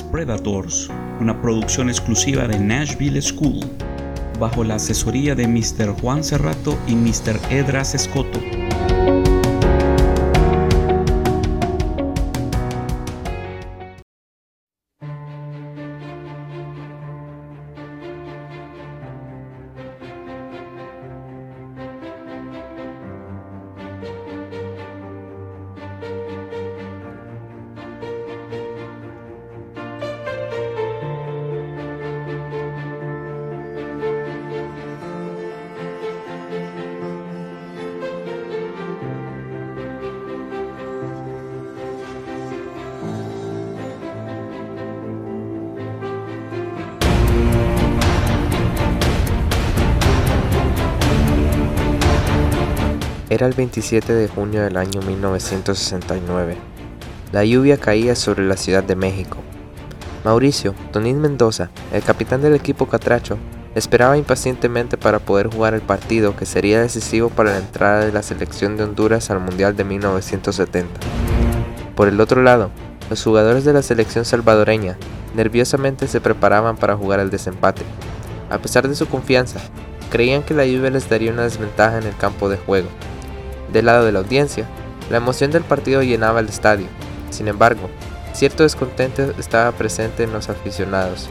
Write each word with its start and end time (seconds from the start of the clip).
Predators, 0.00 0.88
una 1.20 1.42
producción 1.42 1.90
exclusiva 1.90 2.46
de 2.46 2.58
Nashville 2.58 3.20
School, 3.20 3.60
bajo 4.38 4.62
la 4.62 4.76
asesoría 4.76 5.34
de 5.34 5.48
Mr. 5.48 6.00
Juan 6.00 6.22
Cerrato 6.22 6.78
y 6.86 6.94
Mr. 6.94 7.40
Edras 7.50 7.96
Escoto. 7.96 8.38
El 53.46 53.54
27 53.54 54.12
de 54.12 54.28
junio 54.28 54.62
del 54.62 54.76
año 54.76 55.02
1969. 55.02 56.56
La 57.32 57.44
lluvia 57.44 57.76
caía 57.76 58.14
sobre 58.14 58.46
la 58.46 58.56
Ciudad 58.56 58.84
de 58.84 58.94
México. 58.94 59.38
Mauricio, 60.24 60.76
Tonín 60.92 61.20
Mendoza, 61.20 61.70
el 61.92 62.04
capitán 62.04 62.40
del 62.40 62.54
equipo 62.54 62.86
Catracho, 62.86 63.38
esperaba 63.74 64.16
impacientemente 64.16 64.96
para 64.96 65.18
poder 65.18 65.48
jugar 65.48 65.74
el 65.74 65.80
partido 65.80 66.36
que 66.36 66.46
sería 66.46 66.80
decisivo 66.80 67.30
para 67.30 67.50
la 67.50 67.58
entrada 67.58 68.04
de 68.04 68.12
la 68.12 68.22
selección 68.22 68.76
de 68.76 68.84
Honduras 68.84 69.28
al 69.30 69.40
Mundial 69.40 69.74
de 69.74 69.84
1970. 69.84 71.00
Por 71.96 72.06
el 72.06 72.20
otro 72.20 72.42
lado, 72.42 72.70
los 73.10 73.24
jugadores 73.24 73.64
de 73.64 73.72
la 73.72 73.82
selección 73.82 74.24
salvadoreña 74.24 74.96
nerviosamente 75.34 76.06
se 76.06 76.20
preparaban 76.20 76.76
para 76.76 76.96
jugar 76.96 77.18
el 77.18 77.30
desempate. 77.30 77.82
A 78.50 78.58
pesar 78.58 78.86
de 78.86 78.94
su 78.94 79.08
confianza, 79.08 79.58
creían 80.10 80.44
que 80.44 80.54
la 80.54 80.64
lluvia 80.64 80.90
les 80.90 81.08
daría 81.08 81.32
una 81.32 81.42
desventaja 81.42 81.98
en 81.98 82.04
el 82.04 82.16
campo 82.16 82.48
de 82.48 82.56
juego, 82.56 82.88
del 83.72 83.86
lado 83.86 84.04
de 84.04 84.12
la 84.12 84.20
audiencia, 84.20 84.66
la 85.10 85.16
emoción 85.18 85.50
del 85.50 85.62
partido 85.62 86.02
llenaba 86.02 86.40
el 86.40 86.48
estadio. 86.48 86.86
Sin 87.30 87.48
embargo, 87.48 87.90
cierto 88.32 88.62
descontento 88.62 89.32
estaba 89.38 89.72
presente 89.72 90.22
en 90.22 90.32
los 90.32 90.48
aficionados. 90.48 91.28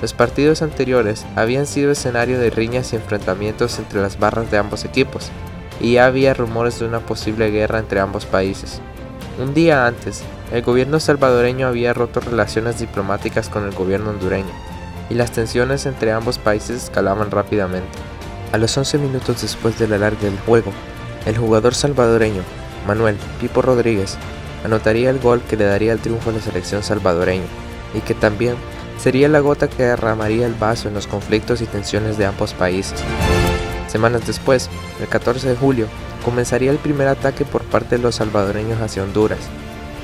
Los 0.00 0.12
partidos 0.12 0.62
anteriores 0.62 1.24
habían 1.36 1.66
sido 1.66 1.92
escenario 1.92 2.38
de 2.38 2.50
riñas 2.50 2.92
y 2.92 2.96
enfrentamientos 2.96 3.78
entre 3.78 4.00
las 4.00 4.18
barras 4.18 4.50
de 4.50 4.58
ambos 4.58 4.84
equipos, 4.84 5.30
y 5.80 5.92
ya 5.92 6.06
había 6.06 6.34
rumores 6.34 6.78
de 6.78 6.86
una 6.86 7.00
posible 7.00 7.50
guerra 7.50 7.78
entre 7.78 8.00
ambos 8.00 8.26
países. 8.26 8.80
Un 9.38 9.54
día 9.54 9.86
antes, 9.86 10.22
el 10.52 10.62
gobierno 10.62 11.00
salvadoreño 11.00 11.66
había 11.66 11.94
roto 11.94 12.20
relaciones 12.20 12.78
diplomáticas 12.78 13.48
con 13.48 13.64
el 13.64 13.72
gobierno 13.72 14.10
hondureño, 14.10 14.52
y 15.08 15.14
las 15.14 15.32
tensiones 15.32 15.86
entre 15.86 16.12
ambos 16.12 16.38
países 16.38 16.84
escalaban 16.84 17.30
rápidamente. 17.30 17.98
A 18.52 18.58
los 18.58 18.76
11 18.76 18.98
minutos 18.98 19.40
después 19.40 19.78
del 19.78 19.92
alargue 19.92 20.26
del 20.26 20.38
juego, 20.40 20.72
el 21.26 21.36
jugador 21.36 21.74
salvadoreño, 21.74 22.42
Manuel 22.86 23.16
Pipo 23.40 23.62
Rodríguez, 23.62 24.16
anotaría 24.64 25.10
el 25.10 25.18
gol 25.18 25.40
que 25.42 25.56
le 25.56 25.64
daría 25.64 25.92
el 25.92 26.00
triunfo 26.00 26.30
a 26.30 26.32
la 26.32 26.40
selección 26.40 26.82
salvadoreña 26.82 27.46
y 27.94 28.00
que 28.00 28.14
también 28.14 28.56
sería 28.98 29.28
la 29.28 29.40
gota 29.40 29.68
que 29.68 29.82
derramaría 29.82 30.46
el 30.46 30.54
vaso 30.54 30.88
en 30.88 30.94
los 30.94 31.06
conflictos 31.06 31.60
y 31.60 31.66
tensiones 31.66 32.18
de 32.18 32.26
ambos 32.26 32.54
países. 32.54 33.02
Semanas 33.88 34.26
después, 34.26 34.70
el 35.00 35.08
14 35.08 35.48
de 35.48 35.56
julio, 35.56 35.86
comenzaría 36.24 36.70
el 36.70 36.78
primer 36.78 37.08
ataque 37.08 37.44
por 37.44 37.62
parte 37.62 37.96
de 37.96 38.02
los 38.02 38.16
salvadoreños 38.16 38.80
hacia 38.80 39.02
Honduras, 39.02 39.40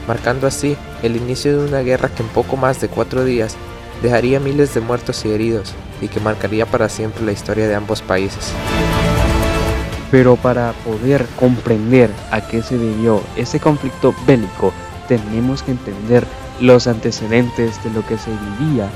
marcando 0.06 0.46
así 0.46 0.76
el 1.02 1.16
inicio 1.16 1.58
de 1.58 1.68
una 1.68 1.80
guerra 1.80 2.08
que 2.08 2.22
en 2.22 2.28
poco 2.28 2.56
más 2.56 2.80
de 2.80 2.88
cuatro 2.88 3.24
días 3.24 3.56
dejaría 4.02 4.40
miles 4.40 4.74
de 4.74 4.80
muertos 4.80 5.24
y 5.24 5.30
heridos 5.30 5.74
y 6.00 6.08
que 6.08 6.20
marcaría 6.20 6.66
para 6.66 6.88
siempre 6.88 7.24
la 7.24 7.32
historia 7.32 7.66
de 7.66 7.74
ambos 7.74 8.02
países. 8.02 8.52
Pero 10.10 10.36
para 10.36 10.72
poder 10.84 11.26
comprender 11.38 12.10
a 12.30 12.41
qué 12.41 12.62
se 12.62 12.78
debió 12.78 13.22
ese 13.36 13.60
conflicto 13.60 14.14
bélico, 14.26 14.72
tenemos 15.06 15.62
que 15.62 15.72
entender 15.72 16.26
los 16.60 16.86
antecedentes 16.86 17.82
de 17.84 17.91
lo 17.91 18.04
que 18.06 18.19
se 18.19 18.30
vivía 18.58 18.88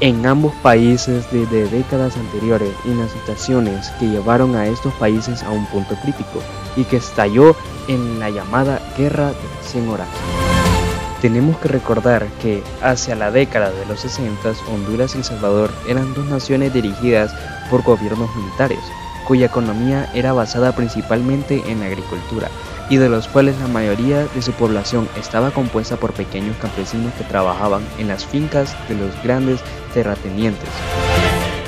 en 0.00 0.26
ambos 0.26 0.54
países 0.56 1.24
desde 1.30 1.68
décadas 1.68 2.16
anteriores 2.16 2.70
y 2.84 2.94
las 2.94 3.10
situaciones 3.12 3.90
que 3.98 4.06
llevaron 4.06 4.54
a 4.54 4.66
estos 4.66 4.92
países 4.94 5.42
a 5.42 5.50
un 5.50 5.64
punto 5.66 5.94
crítico 6.02 6.42
y 6.76 6.84
que 6.84 6.96
estalló 6.96 7.56
en 7.88 8.18
la 8.18 8.30
llamada 8.30 8.80
Guerra 8.98 9.28
de 9.28 9.56
las 9.56 9.72
100 9.72 9.88
Horas. 9.88 10.08
Tenemos 11.22 11.56
que 11.58 11.68
recordar 11.68 12.26
que 12.42 12.62
hacia 12.82 13.16
la 13.16 13.30
década 13.30 13.70
de 13.70 13.86
los 13.86 14.00
60 14.00 14.52
Honduras 14.72 15.14
y 15.14 15.18
El 15.18 15.24
Salvador 15.24 15.72
eran 15.88 16.12
dos 16.12 16.26
naciones 16.26 16.74
dirigidas 16.74 17.34
por 17.70 17.82
gobiernos 17.82 18.34
militares, 18.36 18.80
cuya 19.26 19.46
economía 19.46 20.08
era 20.14 20.32
basada 20.32 20.72
principalmente 20.72 21.62
en 21.66 21.80
la 21.80 21.86
agricultura 21.86 22.48
y 22.88 22.96
de 22.96 23.08
los 23.08 23.26
cuales 23.28 23.58
la 23.58 23.66
mayoría 23.66 24.24
de 24.26 24.42
su 24.42 24.52
población 24.52 25.08
estaba 25.18 25.50
compuesta 25.50 25.96
por 25.96 26.12
pequeños 26.12 26.56
campesinos 26.58 27.12
que 27.14 27.24
trabajaban 27.24 27.82
en 27.98 28.08
las 28.08 28.24
fincas 28.24 28.76
de 28.88 28.94
los 28.94 29.22
grandes 29.22 29.60
terratenientes. 29.92 30.68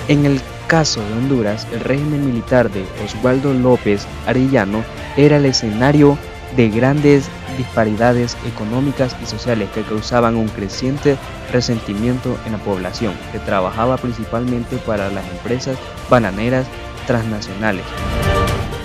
En 0.07 0.25
el 0.25 0.41
caso 0.69 1.01
de 1.01 1.13
Honduras, 1.15 1.67
el 1.73 1.81
régimen 1.81 2.27
militar 2.27 2.71
de 2.71 2.85
Osvaldo 3.05 3.53
López 3.53 4.07
Arellano 4.27 4.85
era 5.17 5.39
el 5.39 5.47
escenario 5.47 6.17
de 6.57 6.69
grandes 6.71 7.29
disparidades 7.57 8.37
económicas 8.47 9.17
y 9.23 9.27
sociales 9.27 9.69
que 9.75 9.83
causaban 9.83 10.37
un 10.37 10.49
creciente 10.49 11.17
resentimiento 11.53 12.39
en 12.47 12.53
la 12.53 12.59
población, 12.59 13.13
que 13.33 13.39
trabajaba 13.41 13.97
principalmente 13.97 14.77
para 14.79 15.11
las 15.11 15.27
empresas 15.31 15.77
bananeras 16.09 16.67
transnacionales. 17.09 17.85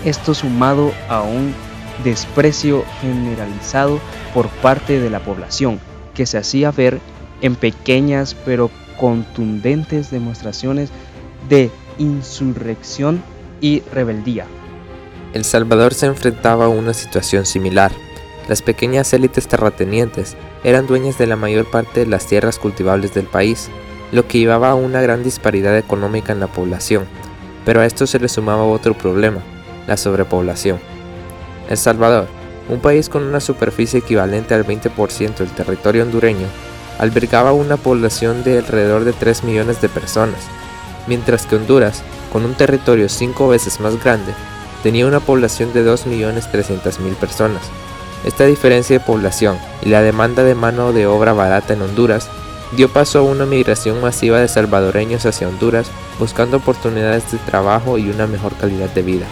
Esto 0.06 0.34
sumado 0.34 0.94
a 1.09 1.22
un 1.22 1.53
desprecio 2.03 2.84
generalizado 3.01 4.00
por 4.34 4.47
parte 4.47 5.00
de 5.00 5.09
la 5.09 5.19
población, 5.19 5.79
que 6.16 6.25
se 6.25 6.38
hacía 6.38 6.72
ver 6.72 7.00
en 7.41 7.56
pequeñas 7.56 8.35
pero 8.45 8.72
contundentes 8.97 10.09
demostraciones 10.09 10.89
de 11.50 11.69
insurrección 11.97 13.22
y 13.59 13.81
rebeldía. 13.94 14.45
El 15.34 15.44
Salvador 15.44 15.94
se 15.94 16.05
enfrentaba 16.05 16.66
a 16.66 16.69
una 16.69 16.94
situación 16.94 17.45
similar. 17.45 17.91
Las 18.47 18.61
pequeñas 18.61 19.11
élites 19.13 19.47
terratenientes 19.47 20.38
eran 20.63 20.88
dueñas 20.88 21.17
de 21.17 21.28
la 21.28 21.35
mayor 21.35 21.69
parte 21.69 22.01
de 22.01 22.05
las 22.05 22.25
tierras 22.25 22.57
cultivables 22.57 23.13
del 23.13 23.25
país, 23.25 23.69
lo 24.13 24.28
que 24.28 24.40
llevaba 24.40 24.69
a 24.69 24.75
una 24.75 25.01
gran 25.01 25.23
disparidad 25.23 25.78
económica 25.78 26.31
en 26.31 26.40
la 26.40 26.47
población, 26.47 27.05
pero 27.66 27.81
a 27.81 27.85
esto 27.85 28.07
se 28.07 28.19
le 28.19 28.28
sumaba 28.28 28.63
otro 28.63 28.94
problema, 28.94 29.41
la 29.88 29.97
sobrepoblación. 29.97 30.79
El 31.69 31.78
Salvador, 31.78 32.28
un 32.69 32.79
país 32.79 33.09
con 33.09 33.24
una 33.24 33.40
superficie 33.40 34.00
equivalente 34.00 34.53
al 34.53 34.66
20% 34.66 35.35
del 35.38 35.51
territorio 35.51 36.03
hondureño, 36.03 36.47
albergaba 37.00 37.53
una 37.53 37.78
población 37.78 38.44
de 38.44 38.59
alrededor 38.59 39.03
de 39.03 39.13
3 39.13 39.44
millones 39.44 39.81
de 39.81 39.90
personas, 39.90 40.40
mientras 41.07 41.46
que 41.46 41.56
Honduras, 41.56 42.03
con 42.31 42.46
un 42.46 42.53
territorio 42.53 43.09
5 43.09 43.47
veces 43.47 43.79
más 43.79 44.02
grande, 44.03 44.34
tenía 44.84 45.07
una 45.07 45.19
población 45.19 45.73
de 45.73 45.85
2.300.000 45.85 47.16
personas. 47.16 47.62
Esta 48.26 48.46
diferencia 48.46 48.97
de 48.97 49.05
población 49.05 49.58
y 49.82 49.90
la 49.90 50.02
demanda 50.02 50.43
de 50.43 50.55
mano 50.55 50.93
de 50.93 51.08
obra 51.08 51.34
barata 51.34 51.73
en 51.73 51.82
Honduras 51.82 52.29
dio 52.75 52.90
paso 52.90 53.20
a 53.20 53.22
una 53.22 53.46
migración 53.46 54.02
masiva 54.02 54.40
de 54.40 54.47
salvadoreños 54.47 55.25
hacia 55.25 55.47
Honduras 55.47 55.91
buscando 56.20 56.58
oportunidades 56.58 57.31
de 57.31 57.37
trabajo 57.40 57.97
y 57.97 58.09
una 58.09 58.28
mejor 58.28 58.53
calidad 58.55 58.90
de 58.90 59.02
vida. 59.02 59.25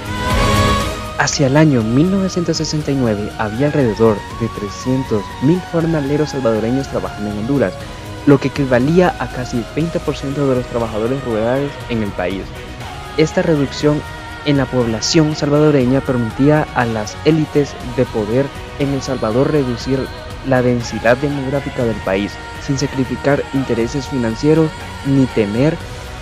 Hacia 1.17 1.47
el 1.47 1.57
año 1.57 1.81
1969 1.81 3.31
había 3.37 3.67
alrededor 3.67 4.17
de 4.39 4.47
300.000 4.47 5.71
jornaleros 5.71 6.31
salvadoreños 6.31 6.87
trabajando 6.87 7.31
en 7.31 7.37
Honduras, 7.39 7.73
lo 8.25 8.39
que 8.39 8.47
equivalía 8.47 9.15
a 9.19 9.27
casi 9.27 9.57
el 9.57 9.65
20% 9.75 10.33
de 10.33 10.55
los 10.55 10.65
trabajadores 10.67 11.23
rurales 11.23 11.71
en 11.89 12.03
el 12.03 12.09
país. 12.09 12.43
Esta 13.17 13.41
reducción 13.41 14.01
en 14.45 14.57
la 14.57 14.65
población 14.65 15.35
salvadoreña 15.35 16.01
permitía 16.01 16.67
a 16.75 16.85
las 16.85 17.15
élites 17.25 17.73
de 17.95 18.05
poder 18.05 18.45
en 18.79 18.93
El 18.93 19.01
Salvador 19.01 19.51
reducir 19.51 19.99
la 20.47 20.61
densidad 20.61 21.17
demográfica 21.17 21.83
del 21.83 21.97
país, 21.97 22.31
sin 22.71 22.87
sacrificar 22.87 23.43
intereses 23.53 24.07
financieros 24.07 24.71
ni 25.05 25.25
temer 25.25 25.75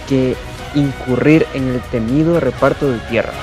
que 0.07 0.35
incurrir 0.73 1.45
en 1.53 1.67
el 1.67 1.79
temido 1.91 2.39
reparto 2.39 2.89
de 2.89 2.97
tierra. 3.09 3.33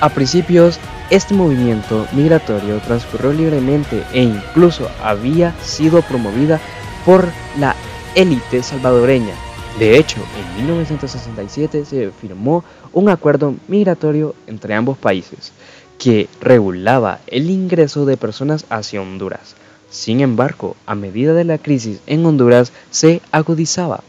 A 0.00 0.08
principios, 0.08 0.78
este 1.10 1.34
movimiento 1.34 2.06
migratorio 2.12 2.78
transcurrió 2.78 3.32
libremente 3.32 4.04
e 4.12 4.22
incluso 4.22 4.88
había 5.02 5.52
sido 5.62 6.02
promovida 6.02 6.60
por 7.04 7.26
la 7.58 7.74
élite 8.14 8.62
salvadoreña. 8.62 9.34
De 9.78 9.98
hecho, 9.98 10.20
en 10.38 10.66
1967 10.66 11.84
se 11.84 12.10
firmó 12.12 12.62
un 12.92 13.08
acuerdo 13.08 13.56
migratorio 13.66 14.36
entre 14.46 14.74
ambos 14.74 14.96
países 14.96 15.52
que 15.98 16.28
regulaba 16.40 17.18
el 17.26 17.50
ingreso 17.50 18.06
de 18.06 18.16
personas 18.16 18.64
hacia 18.68 19.02
Honduras. 19.02 19.56
Sin 19.94 20.20
embargo, 20.20 20.74
a 20.86 20.96
medida 20.96 21.34
de 21.34 21.44
la 21.44 21.56
crisis 21.56 22.00
en 22.08 22.26
Honduras 22.26 22.72
se 22.90 23.22
agudizaba. 23.30 24.02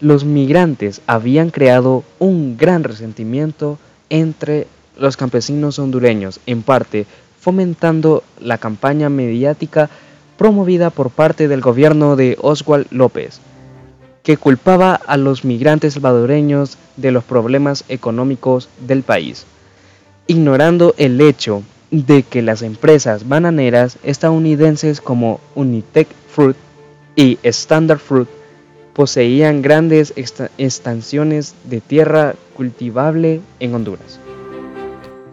Los 0.00 0.24
migrantes 0.24 1.00
habían 1.08 1.50
creado 1.50 2.04
un 2.20 2.56
gran 2.56 2.84
resentimiento 2.84 3.76
entre 4.08 4.68
los 4.96 5.16
campesinos 5.16 5.80
hondureños, 5.80 6.38
en 6.46 6.62
parte 6.62 7.06
fomentando 7.40 8.22
la 8.40 8.58
campaña 8.58 9.08
mediática 9.08 9.90
promovida 10.38 10.90
por 10.90 11.10
parte 11.10 11.48
del 11.48 11.60
gobierno 11.60 12.14
de 12.14 12.38
Oswald 12.40 12.86
López, 12.92 13.40
que 14.22 14.36
culpaba 14.36 14.94
a 14.94 15.16
los 15.16 15.44
migrantes 15.44 15.94
salvadoreños 15.94 16.78
de 16.96 17.10
los 17.10 17.24
problemas 17.24 17.82
económicos 17.88 18.68
del 18.86 19.02
país, 19.02 19.44
ignorando 20.28 20.94
el 20.98 21.20
hecho 21.20 21.64
de 21.90 22.22
que 22.22 22.42
las 22.42 22.62
empresas 22.62 23.28
bananeras 23.28 23.98
estadounidenses 24.02 25.00
como 25.00 25.40
Unitec 25.54 26.08
Fruit 26.28 26.56
y 27.14 27.38
Standard 27.42 27.98
Fruit 27.98 28.28
poseían 28.92 29.62
grandes 29.62 30.14
extensiones 30.16 31.54
de 31.64 31.80
tierra 31.80 32.34
cultivable 32.54 33.40
en 33.60 33.74
Honduras. 33.74 34.18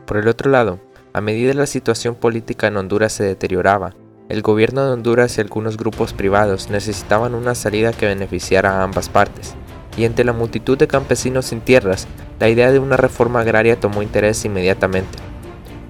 Por 0.05 0.17
el 0.17 0.27
otro 0.27 0.51
lado, 0.51 0.79
a 1.13 1.21
medida 1.21 1.51
que 1.51 1.57
la 1.57 1.65
situación 1.65 2.15
política 2.15 2.67
en 2.67 2.77
Honduras 2.77 3.13
se 3.13 3.23
deterioraba, 3.23 3.95
el 4.29 4.41
gobierno 4.41 4.85
de 4.85 4.91
Honduras 4.91 5.37
y 5.37 5.41
algunos 5.41 5.77
grupos 5.77 6.13
privados 6.13 6.69
necesitaban 6.69 7.35
una 7.35 7.55
salida 7.55 7.93
que 7.93 8.05
beneficiara 8.05 8.79
a 8.79 8.83
ambas 8.83 9.09
partes, 9.09 9.55
y 9.97 10.05
entre 10.05 10.25
la 10.25 10.33
multitud 10.33 10.77
de 10.77 10.87
campesinos 10.87 11.45
sin 11.45 11.61
tierras, 11.61 12.07
la 12.39 12.49
idea 12.49 12.71
de 12.71 12.79
una 12.79 12.97
reforma 12.97 13.41
agraria 13.41 13.79
tomó 13.79 14.01
interés 14.01 14.43
inmediatamente. 14.43 15.32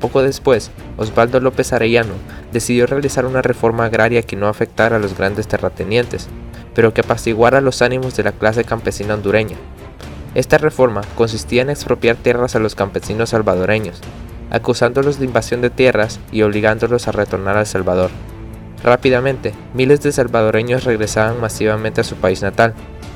Poco 0.03 0.21
después, 0.21 0.69
Osvaldo 0.97 1.39
López 1.39 1.71
Arellano 1.71 2.15
decidió 2.51 2.85
realizar 2.88 3.25
una 3.25 3.41
reforma 3.41 3.85
agraria 3.85 4.21
que 4.21 4.35
no 4.35 4.50
afectara 4.50 4.97
a 4.97 5.00
los 5.00 5.17
grandes 5.17 5.47
terratenientes, 5.47 6.27
pero 6.75 6.94
que 6.94 7.00
apaciguara 7.00 7.61
los 7.61 7.81
ánimos 7.81 8.13
de 8.17 8.23
la 8.23 8.33
clase 8.33 8.65
campesina 8.65 9.13
hondureña. 9.13 9.55
Esta 10.35 10.57
reforma 10.57 11.03
consistía 11.15 11.61
en 11.61 11.69
expropiar 11.69 12.17
tierras 12.17 12.53
a 12.53 12.59
los 12.59 12.75
campesinos 12.75 13.29
salvadoreños, 13.29 14.01
acusándolos 14.51 15.19
de 15.19 15.25
invasión 15.25 15.61
de 15.61 15.69
tierras 15.69 16.19
y 16.33 16.41
obligándolos 16.41 17.07
a 17.07 17.13
retornar 17.13 17.56
al 17.56 17.65
Salvador. 17.65 18.11
Rápidamente, 18.83 19.53
miles 19.73 20.01
de 20.01 20.11
salvadoreños 20.11 20.83
regresaban 20.83 21.39
masivamente 21.39 22.01
a 22.01 22.03
su 22.03 22.17
país 22.17 22.41
natal. 22.41 22.73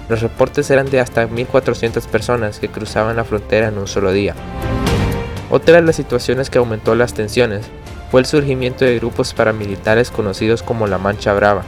Los 0.07 0.21
reportes 0.21 0.71
eran 0.71 0.89
de 0.89 1.01
hasta 1.01 1.27
1.400 1.27 2.07
personas 2.07 2.59
que 2.59 2.69
cruzaban 2.69 3.17
la 3.17 3.25
frontera 3.25 3.67
en 3.67 3.77
un 3.77 3.87
solo 3.87 4.13
día. 4.13 4.35
Otra 5.49 5.75
de 5.75 5.81
las 5.81 5.95
situaciones 5.95 6.49
que 6.49 6.57
aumentó 6.57 6.93
las 6.93 7.13
tensiones 7.13 7.65
fue 8.11 8.19
el 8.19 8.25
surgimiento 8.25 8.83
de 8.83 8.99
grupos 8.99 9.33
paramilitares 9.33 10.11
conocidos 10.11 10.61
como 10.61 10.87
la 10.87 10.97
Mancha 10.97 11.33
Brava, 11.33 11.63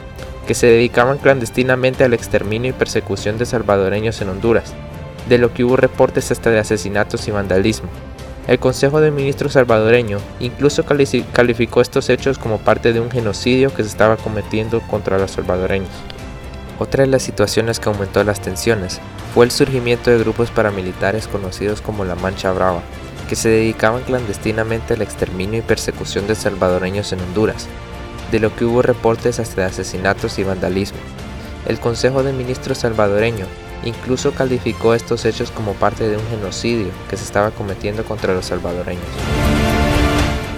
que 0.47 0.53
se 0.53 0.67
dedicaban 0.67 1.17
clandestinamente 1.17 2.03
al 2.03 2.13
exterminio 2.13 2.71
y 2.71 2.73
persecución 2.73 3.37
de 3.37 3.45
salvadoreños 3.45 4.19
en 4.21 4.29
Honduras, 4.29 4.73
de 5.29 5.37
lo 5.37 5.53
que 5.53 5.63
hubo 5.63 5.77
reportes 5.77 6.29
hasta 6.31 6.49
de 6.49 6.59
asesinatos 6.59 7.27
y 7.29 7.31
vandalismo. 7.31 7.89
El 8.47 8.59
Consejo 8.59 8.99
de 8.99 9.11
Ministros 9.11 9.53
salvadoreño 9.53 10.17
incluso 10.41 10.83
calificó 10.83 11.81
estos 11.81 12.09
hechos 12.09 12.37
como 12.37 12.57
parte 12.57 12.91
de 12.91 12.99
un 12.99 13.11
genocidio 13.11 13.73
que 13.73 13.83
se 13.83 13.89
estaba 13.89 14.17
cometiendo 14.17 14.81
contra 14.81 15.19
los 15.19 15.31
salvadoreños. 15.31 15.91
Otra 16.79 17.03
de 17.03 17.09
las 17.09 17.21
situaciones 17.21 17.79
que 17.79 17.89
aumentó 17.89 18.23
las 18.23 18.41
tensiones 18.41 18.99
fue 19.33 19.45
el 19.45 19.51
surgimiento 19.51 20.09
de 20.09 20.17
grupos 20.17 20.49
paramilitares 20.49 21.27
conocidos 21.27 21.81
como 21.81 22.05
la 22.05 22.15
Mancha 22.15 22.51
Brava, 22.51 22.81
que 23.29 23.35
se 23.35 23.47
dedicaban 23.47 24.01
clandestinamente 24.03 24.95
al 24.95 25.01
exterminio 25.01 25.59
y 25.59 25.61
persecución 25.61 26.27
de 26.27 26.35
salvadoreños 26.35 27.13
en 27.13 27.21
Honduras, 27.21 27.67
de 28.31 28.39
lo 28.39 28.53
que 28.55 28.65
hubo 28.65 28.81
reportes 28.81 29.39
hasta 29.39 29.61
de 29.61 29.67
asesinatos 29.67 30.39
y 30.39 30.43
vandalismo. 30.43 30.99
El 31.67 31.79
Consejo 31.79 32.23
de 32.23 32.33
Ministros 32.33 32.79
salvadoreño 32.79 33.45
Incluso 33.83 34.33
calificó 34.33 34.93
estos 34.93 35.25
hechos 35.25 35.51
como 35.51 35.73
parte 35.73 36.07
de 36.07 36.17
un 36.17 36.27
genocidio 36.29 36.89
que 37.09 37.17
se 37.17 37.23
estaba 37.23 37.51
cometiendo 37.51 38.03
contra 38.03 38.33
los 38.33 38.47
salvadoreños. 38.47 39.05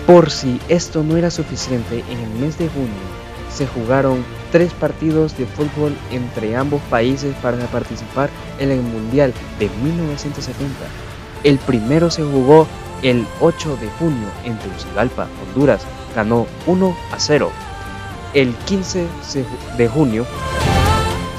Por 0.07 0.31
si 0.31 0.59
esto 0.67 1.03
no 1.03 1.17
era 1.17 1.29
suficiente, 1.29 2.03
en 2.09 2.19
el 2.19 2.29
mes 2.39 2.57
de 2.57 2.67
junio 2.69 3.21
se 3.53 3.67
jugaron 3.67 4.23
tres 4.51 4.73
partidos 4.73 5.37
de 5.37 5.45
fútbol 5.45 5.93
entre 6.11 6.55
ambos 6.55 6.81
países 6.89 7.35
para 7.41 7.57
participar 7.67 8.29
en 8.59 8.71
el 8.71 8.81
Mundial 8.81 9.33
de 9.59 9.69
1970. 9.83 11.10
El 11.43 11.57
primero 11.57 12.11
se 12.11 12.23
jugó 12.23 12.67
el 13.01 13.25
8 13.39 13.77
de 13.77 13.89
junio 13.97 14.27
en 14.43 14.59
Tegucigalpa, 14.59 15.27
Honduras, 15.43 15.81
ganó 16.15 16.45
1 16.67 16.95
a 17.11 17.19
0. 17.19 17.51
El 18.35 18.53
15 18.53 19.07
de 19.77 19.87
junio 19.87 20.25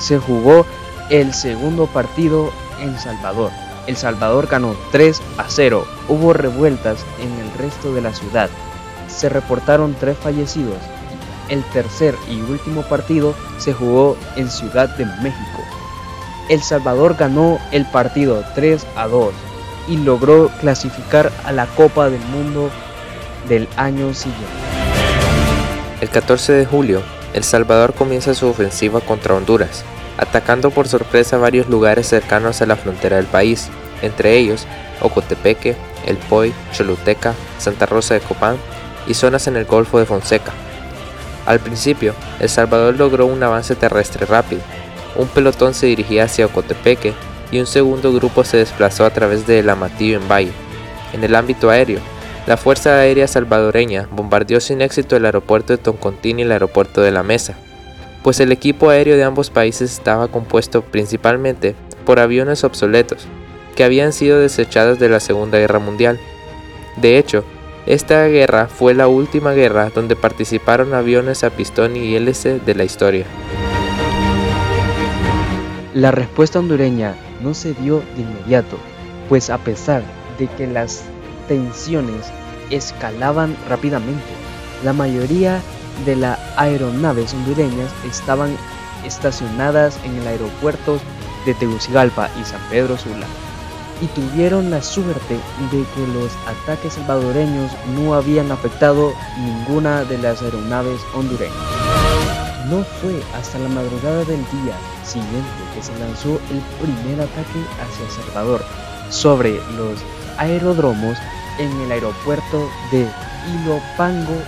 se 0.01 0.19
jugó 0.19 0.67
el 1.09 1.33
segundo 1.33 1.87
partido 1.87 2.51
en 2.81 2.99
Salvador. 2.99 3.53
El 3.87 3.97
Salvador 3.97 4.49
ganó 4.49 4.75
3 4.91 5.23
a 5.39 5.45
0. 5.49 5.87
Hubo 6.09 6.33
revueltas 6.33 7.05
en 7.21 7.33
el 7.39 7.53
resto 7.59 7.95
de 7.95 8.01
la 8.01 8.13
ciudad. 8.13 8.51
Se 9.09 9.29
reportaron 9.29 9.95
tres 9.99 10.19
fallecidos. 10.19 10.79
El 11.49 11.63
tercer 11.65 12.17
y 12.29 12.41
último 12.41 12.83
partido 12.83 13.35
se 13.59 13.73
jugó 13.73 14.17
en 14.37 14.51
Ciudad 14.51 14.89
de 14.97 15.05
México. 15.05 15.63
El 16.49 16.61
Salvador 16.63 17.15
ganó 17.17 17.59
el 17.71 17.85
partido 17.87 18.45
3 18.55 18.85
a 18.97 19.07
2 19.07 19.33
y 19.89 19.97
logró 19.97 20.51
clasificar 20.61 21.31
a 21.45 21.53
la 21.53 21.67
Copa 21.67 22.09
del 22.11 22.21
Mundo 22.21 22.71
del 23.49 23.69
año 23.77 24.15
siguiente. 24.15 24.47
El 26.01 26.09
14 26.09 26.53
de 26.53 26.67
julio, 26.67 27.03
El 27.33 27.45
Salvador 27.45 27.95
comienza 27.95 28.35
su 28.35 28.47
ofensiva 28.47 29.01
contra 29.01 29.35
Honduras 29.35 29.85
atacando 30.19 30.71
por 30.71 30.89
sorpresa 30.89 31.39
varios 31.39 31.69
lugares 31.69 32.07
cercanos 32.07 32.63
a 32.63 32.67
la 32.67 32.77
frontera 32.77 33.17
del 33.17 33.27
país, 33.27 33.69
entre 34.03 34.37
ellos 34.37 34.67
Ocotepeque, 35.01 35.77
El 36.07 36.17
Poy, 36.17 36.55
Choluteca, 36.73 37.35
Santa 37.59 37.87
Rosa 37.87 38.15
de 38.15 38.21
Copán 38.21 38.57
y 39.07 39.15
zonas 39.15 39.47
en 39.47 39.57
el 39.57 39.65
Golfo 39.65 39.99
de 39.99 40.07
Fonseca. 40.07 40.53
Al 41.47 41.59
principio, 41.59 42.15
El 42.39 42.49
Salvador 42.49 42.97
logró 42.97 43.27
un 43.27 43.43
avance 43.43 43.75
terrestre 43.75 44.27
rápido. 44.27 44.63
Un 45.17 45.27
pelotón 45.27 45.75
se 45.75 45.87
dirigía 45.87 46.25
hacia 46.25 46.47
Ocotepeque 46.47 47.15
y 47.53 47.61
un 47.61 47.67
segundo 47.67 48.13
grupo 48.13 48.43
se 48.43 48.57
desplazó 48.57 49.05
a 49.05 49.11
través 49.11 49.47
de 49.47 49.61
El 49.61 49.71
Amatillo 49.71 50.17
en 50.17 50.27
Valle. 50.27 50.53
En 51.13 51.23
el 51.23 51.35
ámbito 51.35 51.71
aéreo, 51.71 52.01
la 52.47 52.57
Fuerza 52.57 52.99
Aérea 52.99 53.29
Salvadoreña 53.29 54.09
bombardeó 54.11 54.59
sin 54.59 54.81
éxito 54.81 55.15
el 55.15 55.27
aeropuerto 55.27 55.73
de 55.73 55.79
Toncontín 55.79 56.41
y 56.41 56.43
el 56.43 56.51
aeropuerto 56.51 57.03
de 57.03 57.13
La 57.13 57.23
Mesa, 57.23 57.55
pues 58.25 58.41
el 58.41 58.51
equipo 58.51 58.89
aéreo 58.89 59.17
de 59.17 59.23
ambos 59.23 59.51
países 59.51 59.93
estaba 59.93 60.29
compuesto 60.29 60.83
principalmente 60.83 61.77
por 62.05 62.19
aviones 62.19 62.65
obsoletos, 62.65 63.27
que 63.77 63.85
habían 63.85 64.13
sido 64.13 64.41
desechados 64.41 64.99
de 64.99 65.09
la 65.09 65.21
Segunda 65.21 65.59
Guerra 65.59 65.79
Mundial. 65.79 66.19
De 66.97 67.19
hecho, 67.19 67.45
esta 67.87 68.27
guerra 68.27 68.67
fue 68.67 68.95
la 68.95 69.09
última 69.09 69.53
guerra 69.53 69.91
donde 69.95 70.17
participaron 70.17 70.95
aviones 70.95 71.45
a 71.45 71.51
pistón 71.51 71.97
y 71.97 72.15
hélice 72.15 72.61
de 72.61 72.75
la 72.75 72.85
historia. 72.85 73.27
La 75.95 76.11
respuesta 76.11 76.59
hondureña 76.59 77.15
no 77.43 77.55
se 77.55 77.75
dio 77.75 78.03
de 78.17 78.23
inmediato, 78.23 78.79
pues 79.29 79.51
a 79.51 79.59
pesar 79.59 80.03
de 80.39 80.49
que 80.49 80.67
las 80.67 81.03
tensiones 81.49 82.33
escalaban 82.71 83.57
rápidamente, 83.69 84.23
la 84.85 84.93
mayoría 84.93 85.61
de 86.07 86.17
las 86.17 86.39
aeronaves 86.57 87.35
hondureñas 87.35 87.91
estaban 88.07 88.57
estacionadas 89.05 89.99
en 90.05 90.17
el 90.17 90.27
aeropuerto 90.27 90.99
de 91.45 91.55
Tegucigalpa 91.55 92.31
y 92.41 92.45
San 92.45 92.61
Pedro 92.71 92.97
Sula 92.97 93.27
y 94.03 94.07
tuvieron 94.07 94.71
la 94.71 94.83
suerte 94.83 95.35
de 95.71 95.85
que 95.95 96.07
los 96.13 96.33
ataques 96.47 96.95
salvadoreños 96.95 97.71
no 97.95 98.15
habían 98.15 98.51
afectado 98.51 99.13
ninguna 99.39 100.05
de 100.05 100.19
las 100.19 100.43
aeronaves 100.43 101.01
hondureñas. 101.15 101.72
No 102.69 102.85
fue 102.85 103.21
hasta 103.35 103.59
la 103.59 103.69
madrugada 103.69 104.25
del 104.25 104.39
día 104.39 104.77
siguiente 105.05 105.63
que 105.75 105.83
se 105.83 105.99
lanzó 105.99 106.41
el 106.51 106.61
primer 106.81 107.21
ataque 107.21 107.61
hacia 107.81 108.25
Salvador 108.25 108.65
sobre 109.11 109.55
los 109.77 109.99
aeródromos 110.39 111.19
en 111.59 111.71
el 111.83 111.93
aeropuerto 111.93 112.69
de 112.91 113.07
Ilopango 113.53 114.41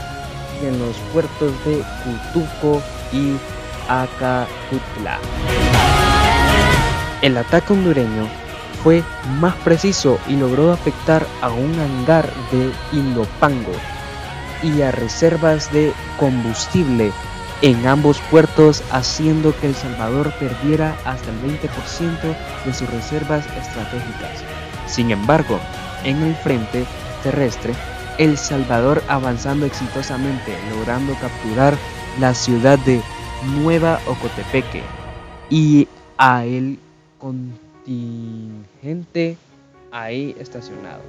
en 0.63 0.79
los 0.79 0.97
puertos 1.13 1.53
de 1.65 1.83
Cutuco 2.33 2.81
y 3.13 3.37
Acacutla. 3.89 5.19
El 7.21 7.37
ataque 7.37 7.73
hondureño 7.73 8.29
fue 8.83 9.03
más 9.41 9.55
preciso 9.57 10.19
y 10.29 10.37
logró 10.37 10.73
afectar 10.73 11.27
a 11.41 11.51
un 11.51 11.79
hangar 11.79 12.31
de 12.53 12.71
Indopango 12.93 13.73
y 14.63 14.83
a 14.83 14.91
reservas 14.91 15.73
de 15.73 15.93
combustible 16.19 17.13
en 17.63 17.87
ambos 17.87 18.21
puertos, 18.31 18.83
haciendo 18.91 19.59
que 19.59 19.69
El 19.69 19.75
Salvador 19.75 20.33
perdiera 20.39 20.97
hasta 21.05 21.31
el 21.31 21.61
20% 21.61 22.37
de 22.65 22.75
sus 22.75 22.89
reservas 22.91 23.47
estratégicas. 23.47 24.45
Sin 24.87 25.11
embargo, 25.11 25.59
en 26.05 26.23
el 26.23 26.35
frente 26.37 26.85
terrestre, 27.23 27.75
El 28.19 28.37
Salvador 28.37 29.03
avanzando 29.09 29.65
exitosamente, 29.67 30.57
logrando 30.71 31.15
capturar 31.21 31.77
la 32.21 32.35
ciudad 32.35 32.79
de 32.81 33.01
Nueva 33.61 33.99
Ocotepeque 34.07 34.83
y 35.51 35.89
a 36.19 36.45
el 36.45 36.79
contingente 37.19 39.37
ahí 39.91 40.37
estacionado. 40.39 41.03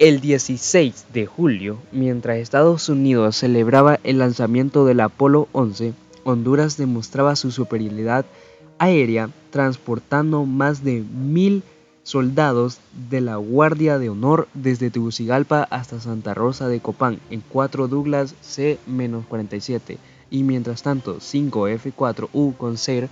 El 0.00 0.22
16 0.22 1.08
de 1.12 1.26
julio, 1.26 1.76
mientras 1.92 2.38
Estados 2.38 2.88
Unidos 2.88 3.36
celebraba 3.36 4.00
el 4.02 4.18
lanzamiento 4.18 4.86
del 4.86 5.00
Apolo 5.00 5.46
11, 5.52 5.92
Honduras 6.24 6.78
demostraba 6.78 7.36
su 7.36 7.50
superioridad 7.50 8.24
aérea 8.78 9.28
transportando 9.50 10.46
más 10.46 10.82
de 10.84 11.02
mil 11.02 11.62
soldados 12.02 12.78
de 13.10 13.20
la 13.20 13.36
Guardia 13.36 13.98
de 13.98 14.08
Honor 14.08 14.48
desde 14.54 14.88
Tegucigalpa 14.88 15.64
hasta 15.64 16.00
Santa 16.00 16.32
Rosa 16.32 16.66
de 16.68 16.80
Copán 16.80 17.20
en 17.28 17.42
4 17.46 17.86
Douglas 17.86 18.34
C-47 18.40 19.98
y 20.30 20.44
mientras 20.44 20.82
tanto 20.82 21.20
5 21.20 21.68
F-4U 21.68 22.56
con 22.56 22.78
SER, 22.78 23.10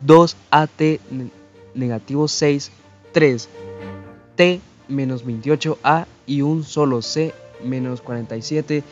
2 0.00 0.36
AT 0.50 0.82
negativo 1.76 2.26
6, 2.26 2.72
3 4.88 5.22
T-28A 5.22 6.06
y 6.26 6.42
un 6.42 6.64
solo 6.64 7.02
C-47 7.02 8.82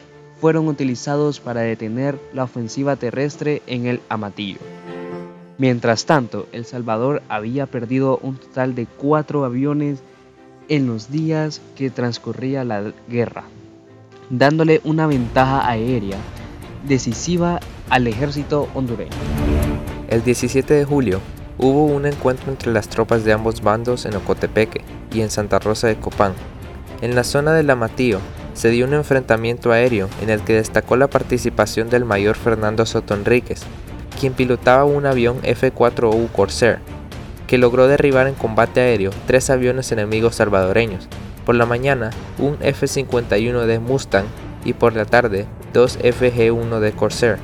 fueron 0.40 0.68
utilizados 0.68 1.40
para 1.40 1.60
detener 1.60 2.18
la 2.32 2.44
ofensiva 2.44 2.96
terrestre 2.96 3.62
en 3.66 3.86
el 3.86 4.00
Amatillo. 4.08 4.58
Mientras 5.58 6.06
tanto, 6.06 6.48
El 6.52 6.64
Salvador 6.64 7.22
había 7.28 7.66
perdido 7.66 8.18
un 8.22 8.36
total 8.36 8.74
de 8.74 8.86
cuatro 8.86 9.44
aviones 9.44 10.02
en 10.68 10.86
los 10.86 11.10
días 11.10 11.60
que 11.76 11.90
transcurría 11.90 12.64
la 12.64 12.92
guerra, 13.08 13.44
dándole 14.30 14.80
una 14.84 15.06
ventaja 15.06 15.68
aérea 15.68 16.16
decisiva 16.88 17.60
al 17.88 18.06
ejército 18.06 18.68
hondureño. 18.74 19.12
El 20.08 20.24
17 20.24 20.74
de 20.74 20.84
julio 20.84 21.20
hubo 21.58 21.84
un 21.84 22.06
encuentro 22.06 22.50
entre 22.50 22.72
las 22.72 22.88
tropas 22.88 23.24
de 23.24 23.32
ambos 23.32 23.62
bandos 23.62 24.06
en 24.06 24.16
Ocotepeque 24.16 24.82
y 25.12 25.20
en 25.20 25.30
Santa 25.30 25.58
Rosa 25.58 25.88
de 25.88 25.96
Copán, 25.96 26.34
en 27.02 27.16
la 27.16 27.24
zona 27.24 27.52
del 27.52 27.68
Amatillo 27.68 28.20
se 28.54 28.70
dio 28.70 28.86
un 28.86 28.94
enfrentamiento 28.94 29.72
aéreo 29.72 30.08
en 30.22 30.30
el 30.30 30.40
que 30.42 30.54
destacó 30.54 30.96
la 30.96 31.08
participación 31.08 31.90
del 31.90 32.04
mayor 32.04 32.36
Fernando 32.36 32.86
Soto 32.86 33.14
Enríquez, 33.14 33.62
quien 34.20 34.34
pilotaba 34.34 34.84
un 34.84 35.04
avión 35.04 35.38
F-4U 35.42 36.30
Corsair, 36.30 36.78
que 37.48 37.58
logró 37.58 37.88
derribar 37.88 38.28
en 38.28 38.34
combate 38.34 38.80
aéreo 38.80 39.10
tres 39.26 39.50
aviones 39.50 39.90
enemigos 39.90 40.36
salvadoreños, 40.36 41.08
por 41.44 41.56
la 41.56 41.66
mañana 41.66 42.10
un 42.38 42.56
F-51 42.60 43.64
de 43.66 43.80
Mustang 43.80 44.26
y 44.64 44.74
por 44.74 44.94
la 44.94 45.04
tarde 45.04 45.46
dos 45.72 45.98
FG-1 45.98 46.78
de 46.78 46.92
Corsair, 46.92 47.38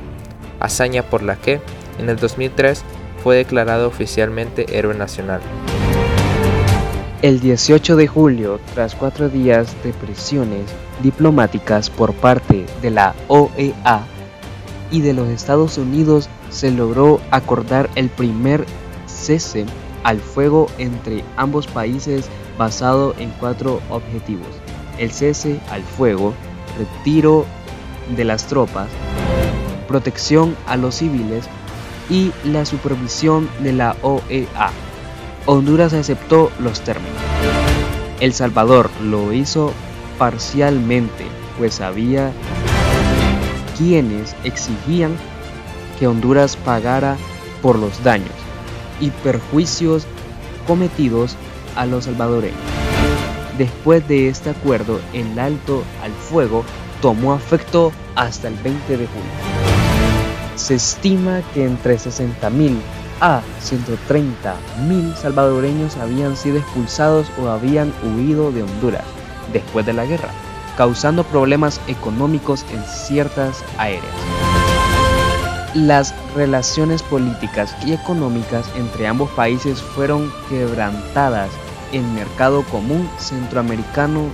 hazaña 0.60 1.02
por 1.02 1.24
la 1.24 1.34
que, 1.34 1.60
en 1.98 2.08
el 2.08 2.16
2003, 2.16 2.84
fue 3.28 3.36
declarado 3.36 3.88
oficialmente 3.88 4.78
héroe 4.78 4.94
nacional. 4.94 5.42
El 7.20 7.40
18 7.40 7.94
de 7.96 8.06
julio, 8.06 8.58
tras 8.72 8.94
cuatro 8.94 9.28
días 9.28 9.76
de 9.84 9.92
presiones 9.92 10.62
diplomáticas 11.02 11.90
por 11.90 12.14
parte 12.14 12.64
de 12.80 12.90
la 12.90 13.14
OEA 13.28 14.00
y 14.90 15.02
de 15.02 15.12
los 15.12 15.28
Estados 15.28 15.76
Unidos, 15.76 16.30
se 16.48 16.70
logró 16.70 17.20
acordar 17.30 17.90
el 17.96 18.08
primer 18.08 18.64
cese 19.06 19.66
al 20.04 20.20
fuego 20.20 20.68
entre 20.78 21.22
ambos 21.36 21.66
países 21.66 22.30
basado 22.56 23.14
en 23.18 23.28
cuatro 23.32 23.82
objetivos. 23.90 24.48
El 24.96 25.12
cese 25.12 25.60
al 25.70 25.82
fuego, 25.82 26.32
retiro 26.78 27.44
de 28.16 28.24
las 28.24 28.46
tropas, 28.46 28.88
protección 29.86 30.56
a 30.66 30.78
los 30.78 30.94
civiles 30.94 31.44
y 32.10 32.32
la 32.44 32.64
supervisión 32.64 33.48
de 33.60 33.72
la 33.72 33.96
OEA. 34.02 34.70
Honduras 35.46 35.92
aceptó 35.92 36.50
los 36.58 36.80
términos. 36.80 37.16
El 38.20 38.32
Salvador 38.32 38.90
lo 39.02 39.32
hizo 39.32 39.72
parcialmente, 40.18 41.24
pues 41.58 41.80
había 41.80 42.32
quienes 43.76 44.34
exigían 44.44 45.16
que 45.98 46.06
Honduras 46.06 46.56
pagara 46.56 47.16
por 47.62 47.78
los 47.78 48.02
daños 48.02 48.34
y 49.00 49.10
perjuicios 49.10 50.06
cometidos 50.66 51.36
a 51.76 51.86
los 51.86 52.04
salvadoreños. 52.04 52.58
Después 53.56 54.06
de 54.06 54.28
este 54.28 54.50
acuerdo, 54.50 55.00
el 55.12 55.38
alto 55.38 55.82
al 56.02 56.12
fuego 56.12 56.64
tomó 57.00 57.34
efecto 57.34 57.92
hasta 58.14 58.48
el 58.48 58.54
20 58.54 58.96
de 58.96 59.06
julio. 59.06 59.77
Se 60.58 60.74
estima 60.74 61.40
que 61.54 61.64
entre 61.64 61.96
60.000 61.96 62.78
a 63.20 63.40
130.000 63.62 65.14
salvadoreños 65.14 65.96
habían 65.96 66.36
sido 66.36 66.58
expulsados 66.58 67.28
o 67.40 67.48
habían 67.48 67.92
huido 68.02 68.50
de 68.50 68.64
Honduras 68.64 69.04
después 69.52 69.86
de 69.86 69.92
la 69.92 70.04
guerra, 70.04 70.30
causando 70.76 71.22
problemas 71.22 71.80
económicos 71.86 72.66
en 72.72 72.82
ciertas 72.84 73.62
áreas. 73.78 74.02
Las 75.74 76.12
relaciones 76.34 77.04
políticas 77.04 77.74
y 77.86 77.92
económicas 77.92 78.68
entre 78.76 79.06
ambos 79.06 79.30
países 79.30 79.80
fueron 79.80 80.30
quebrantadas. 80.48 81.50
El 81.92 82.02
mercado 82.02 82.64
común 82.64 83.08
centroamericano 83.18 84.26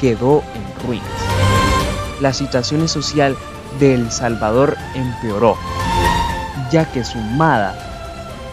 quedó 0.00 0.42
en 0.54 0.86
ruinas. 0.86 1.08
La 2.20 2.32
situación 2.32 2.88
social 2.88 3.36
de 3.78 3.94
El 3.94 4.10
Salvador 4.10 4.76
empeoró, 4.94 5.56
ya 6.70 6.84
que 6.90 7.04
sumada 7.04 7.74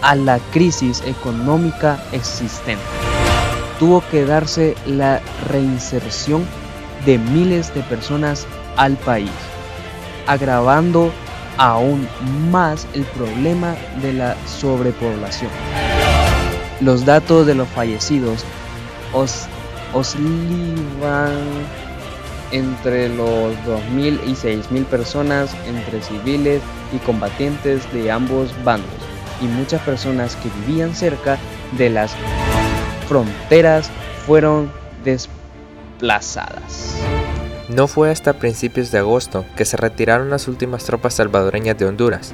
a 0.02 0.16
la 0.16 0.40
crisis 0.52 1.02
económica 1.06 2.00
existente. 2.12 2.84
Tuvo 3.80 4.04
que 4.10 4.26
darse 4.26 4.76
la 4.86 5.22
reinserción 5.50 6.46
de 7.06 7.18
miles 7.18 7.74
de 7.74 7.82
personas 7.84 8.46
al 8.76 8.96
país, 8.98 9.32
agravando 10.28 11.12
aún 11.58 12.08
más 12.52 12.88
el 12.94 13.04
problema 13.04 13.76
de 14.02 14.14
la 14.14 14.36
sobrepoblación. 14.46 15.52
Los 16.82 17.06
datos 17.06 17.48
de 17.48 17.56
los 17.56 17.68
fallecidos 17.70 18.46
os, 19.14 19.48
oscilan 19.94 21.32
entre 22.52 23.10
los 23.10 23.54
2.000 23.66 24.20
y 24.26 24.32
6.000 24.32 24.86
personas 24.86 25.56
entre 25.68 26.02
civiles 26.02 26.62
y 26.94 26.98
combatientes 27.00 27.92
de 27.94 28.12
ambos 28.12 28.52
bandos 28.64 28.90
y 29.42 29.46
muchas 29.46 29.82
personas 29.82 30.36
que 30.38 30.50
vivían 30.66 30.96
cerca 30.96 31.38
de 31.78 31.90
las 31.90 32.12
fronteras 33.08 33.90
fueron 34.26 34.72
desplazadas. 35.04 36.96
No 37.70 37.88
fue 37.88 38.12
hasta 38.12 38.40
principios 38.40 38.92
de 38.92 39.00
agosto 39.00 39.46
que 39.56 39.66
se 39.66 39.78
retiraron 39.78 40.30
las 40.30 40.48
últimas 40.48 40.86
tropas 40.86 41.16
salvadoreñas 41.16 41.78
de 41.78 41.86
Honduras. 41.86 42.34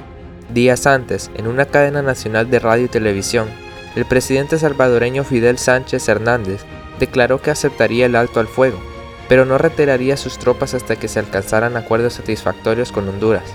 Días 0.53 0.85
antes, 0.85 1.31
en 1.35 1.47
una 1.47 1.65
cadena 1.65 2.01
nacional 2.01 2.49
de 2.51 2.59
radio 2.59 2.85
y 2.85 2.89
televisión, 2.89 3.47
el 3.95 4.05
presidente 4.05 4.59
salvadoreño 4.59 5.23
Fidel 5.23 5.57
Sánchez 5.57 6.07
Hernández 6.07 6.61
declaró 6.99 7.41
que 7.41 7.51
aceptaría 7.51 8.05
el 8.05 8.15
alto 8.15 8.39
al 8.39 8.47
fuego, 8.47 8.79
pero 9.27 9.45
no 9.45 9.57
retiraría 9.57 10.17
sus 10.17 10.37
tropas 10.37 10.73
hasta 10.73 10.95
que 10.95 11.07
se 11.07 11.19
alcanzaran 11.19 11.77
acuerdos 11.77 12.13
satisfactorios 12.13 12.91
con 12.91 13.07
Honduras. 13.07 13.45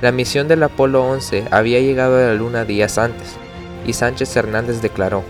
La 0.00 0.12
misión 0.12 0.48
del 0.48 0.62
Apolo 0.62 1.04
11 1.04 1.46
había 1.50 1.80
llegado 1.80 2.16
a 2.16 2.28
la 2.28 2.34
Luna 2.34 2.64
días 2.64 2.98
antes, 2.98 3.36
y 3.86 3.92
Sánchez 3.94 4.36
Hernández 4.36 4.80
declaró, 4.80 5.24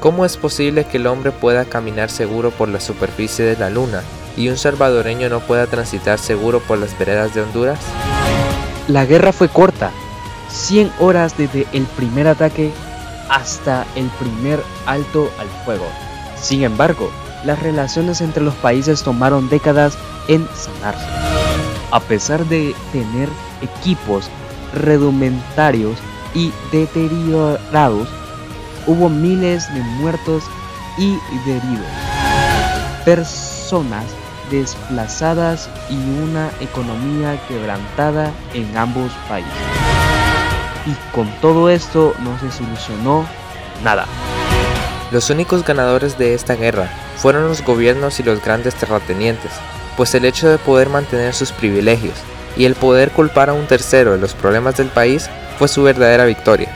¿Cómo 0.00 0.26
es 0.26 0.36
posible 0.36 0.84
que 0.84 0.98
el 0.98 1.06
hombre 1.06 1.32
pueda 1.32 1.64
caminar 1.64 2.10
seguro 2.10 2.50
por 2.50 2.68
la 2.68 2.80
superficie 2.80 3.44
de 3.44 3.56
la 3.56 3.70
Luna 3.70 4.02
y 4.36 4.50
un 4.50 4.58
salvadoreño 4.58 5.30
no 5.30 5.40
pueda 5.40 5.66
transitar 5.66 6.18
seguro 6.18 6.60
por 6.60 6.78
las 6.78 6.98
veredas 6.98 7.34
de 7.34 7.40
Honduras? 7.40 7.78
La 8.88 9.06
guerra 9.06 9.32
fue 9.32 9.48
corta, 9.48 9.90
100 10.50 10.92
horas 11.00 11.36
desde 11.38 11.66
el 11.72 11.84
primer 11.84 12.28
ataque 12.28 12.70
hasta 13.30 13.86
el 13.96 14.08
primer 14.10 14.60
alto 14.84 15.30
al 15.38 15.48
fuego. 15.64 15.86
Sin 16.40 16.62
embargo, 16.62 17.10
las 17.46 17.60
relaciones 17.60 18.20
entre 18.20 18.42
los 18.42 18.54
países 18.54 19.02
tomaron 19.02 19.48
décadas 19.48 19.96
en 20.28 20.46
sanarse. 20.54 21.06
A 21.92 22.00
pesar 22.00 22.44
de 22.46 22.74
tener 22.92 23.28
equipos 23.62 24.28
rudimentarios 24.74 25.96
y 26.34 26.52
deteriorados, 26.72 28.08
hubo 28.86 29.08
miles 29.08 29.72
de 29.72 29.80
muertos 29.80 30.42
y 30.98 31.18
heridos. 31.46 31.86
Personas 33.04 34.04
desplazadas 34.50 35.68
y 35.88 35.94
una 35.94 36.50
economía 36.60 37.40
quebrantada 37.46 38.32
en 38.54 38.76
ambos 38.76 39.12
países. 39.28 39.52
Y 40.84 41.14
con 41.14 41.28
todo 41.40 41.70
esto 41.70 42.14
no 42.20 42.38
se 42.38 42.50
solucionó 42.50 43.24
nada. 43.82 44.06
Los 45.12 45.30
únicos 45.30 45.64
ganadores 45.64 46.18
de 46.18 46.34
esta 46.34 46.56
guerra 46.56 46.90
fueron 47.16 47.48
los 47.48 47.62
gobiernos 47.62 48.18
y 48.18 48.24
los 48.24 48.42
grandes 48.42 48.74
terratenientes, 48.74 49.52
pues 49.96 50.14
el 50.14 50.24
hecho 50.24 50.48
de 50.48 50.58
poder 50.58 50.88
mantener 50.88 51.32
sus 51.32 51.52
privilegios 51.52 52.14
y 52.56 52.64
el 52.64 52.74
poder 52.74 53.10
culpar 53.10 53.50
a 53.50 53.52
un 53.52 53.66
tercero 53.66 54.12
de 54.12 54.18
los 54.18 54.34
problemas 54.34 54.76
del 54.76 54.88
país 54.88 55.30
fue 55.58 55.68
su 55.68 55.82
verdadera 55.82 56.24
victoria. 56.24 56.74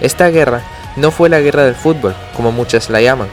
Esta 0.00 0.28
guerra 0.28 0.62
no 0.96 1.10
fue 1.10 1.28
la 1.28 1.40
guerra 1.40 1.64
del 1.64 1.74
fútbol, 1.74 2.14
como 2.36 2.52
muchas 2.52 2.90
la 2.90 3.00
llaman. 3.00 3.28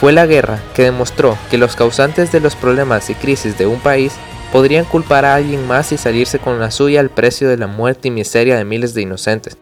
Fue 0.00 0.12
la 0.12 0.26
guerra 0.26 0.58
que 0.74 0.82
demostró 0.82 1.38
que 1.50 1.58
los 1.58 1.76
causantes 1.76 2.32
de 2.32 2.40
los 2.40 2.56
problemas 2.56 3.08
y 3.10 3.14
crisis 3.14 3.56
de 3.56 3.66
un 3.66 3.78
país 3.78 4.12
podrían 4.50 4.84
culpar 4.84 5.24
a 5.24 5.36
alguien 5.36 5.66
más 5.66 5.92
y 5.92 5.96
salirse 5.96 6.38
con 6.38 6.58
la 6.58 6.70
suya 6.70 7.00
al 7.00 7.10
precio 7.10 7.48
de 7.48 7.56
la 7.56 7.68
muerte 7.68 8.08
y 8.08 8.10
miseria 8.10 8.56
de 8.56 8.64
miles 8.64 8.94
de 8.94 9.02
inocentes. 9.02 9.56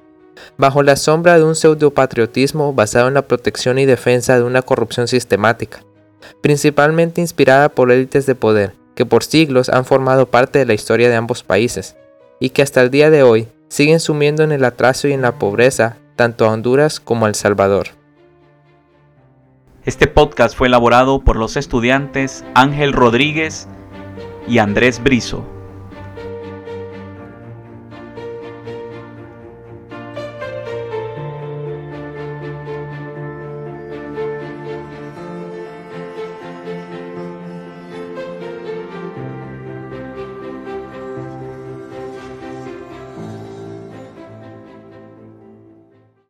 Bajo 0.57 0.83
la 0.83 0.97
sombra 0.97 1.39
de 1.39 1.45
un 1.45 1.55
pseudopatriotismo 1.55 2.73
basado 2.73 3.09
en 3.09 3.15
la 3.15 3.23
protección 3.23 3.79
y 3.79 3.87
defensa 3.87 4.37
de 4.37 4.45
una 4.45 4.63
corrupción 4.63 5.09
sistemática, 5.09 5.85
principalmente 6.41 7.21
inspirada 7.21 7.69
por 7.69 7.91
élites 7.91 8.27
de 8.27 8.35
poder 8.35 8.81
que 9.01 9.07
por 9.07 9.25
siglos 9.25 9.71
han 9.71 9.87
formado 9.87 10.27
parte 10.27 10.59
de 10.59 10.67
la 10.67 10.75
historia 10.75 11.09
de 11.09 11.17
ambos 11.17 11.43
países, 11.43 11.97
y 12.39 12.51
que 12.51 12.61
hasta 12.61 12.83
el 12.83 12.91
día 12.91 13.09
de 13.09 13.23
hoy 13.23 13.49
siguen 13.69 13.99
sumiendo 13.99 14.43
en 14.43 14.53
el 14.53 14.63
atraso 14.63 15.09
y 15.09 15.13
en 15.13 15.23
la 15.23 15.39
pobreza 15.39 15.97
tanto 16.17 16.45
a 16.45 16.51
Honduras 16.51 17.01
como 17.01 17.25
a 17.25 17.29
El 17.31 17.35
Salvador. 17.35 17.89
Este 19.87 20.07
podcast 20.07 20.55
fue 20.55 20.69
elaborado 20.69 21.23
por 21.23 21.37
los 21.37 21.57
estudiantes 21.57 22.45
Ángel 22.55 22.93
Rodríguez 22.93 23.69
y 24.47 24.59
Andrés 24.59 25.03
Brizo. 25.03 25.47